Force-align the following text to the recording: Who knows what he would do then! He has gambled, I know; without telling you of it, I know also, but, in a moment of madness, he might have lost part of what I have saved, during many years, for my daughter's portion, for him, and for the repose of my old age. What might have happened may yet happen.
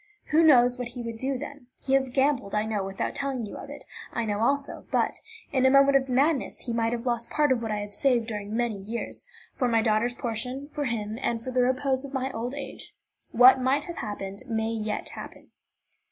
Who 0.31 0.41
knows 0.41 0.79
what 0.79 0.87
he 0.87 1.03
would 1.03 1.19
do 1.19 1.37
then! 1.37 1.67
He 1.85 1.93
has 1.93 2.09
gambled, 2.09 2.55
I 2.55 2.65
know; 2.65 2.83
without 2.83 3.13
telling 3.13 3.45
you 3.45 3.55
of 3.57 3.69
it, 3.69 3.83
I 4.11 4.25
know 4.25 4.39
also, 4.39 4.87
but, 4.89 5.19
in 5.51 5.63
a 5.63 5.69
moment 5.69 5.95
of 5.95 6.09
madness, 6.09 6.61
he 6.61 6.73
might 6.73 6.91
have 6.91 7.05
lost 7.05 7.29
part 7.29 7.51
of 7.51 7.61
what 7.61 7.69
I 7.71 7.81
have 7.81 7.93
saved, 7.93 8.25
during 8.25 8.55
many 8.57 8.79
years, 8.79 9.27
for 9.53 9.67
my 9.67 9.83
daughter's 9.83 10.15
portion, 10.15 10.67
for 10.69 10.85
him, 10.85 11.19
and 11.21 11.39
for 11.39 11.51
the 11.51 11.61
repose 11.61 12.03
of 12.03 12.15
my 12.15 12.31
old 12.31 12.55
age. 12.55 12.95
What 13.31 13.61
might 13.61 13.83
have 13.83 13.97
happened 13.97 14.41
may 14.47 14.71
yet 14.71 15.09
happen. 15.09 15.51